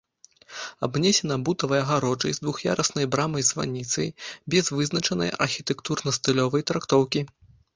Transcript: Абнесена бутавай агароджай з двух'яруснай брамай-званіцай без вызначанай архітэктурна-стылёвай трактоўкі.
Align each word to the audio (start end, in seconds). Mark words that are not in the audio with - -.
Абнесена 0.85 1.35
бутавай 1.49 1.81
агароджай 1.83 2.33
з 2.37 2.41
двух'яруснай 2.47 3.05
брамай-званіцай 3.17 4.09
без 4.55 4.73
вызначанай 4.79 5.29
архітэктурна-стылёвай 5.47 6.61
трактоўкі. 6.73 7.21